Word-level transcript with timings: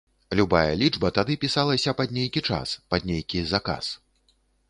Любая 0.37 0.71
лічба 0.81 1.11
тады 1.17 1.35
пісалася 1.43 1.93
пад 2.01 2.15
нейкі 2.17 2.41
час, 2.49 2.73
пад 2.93 3.01
нейкі 3.13 3.45
заказ. 3.53 3.93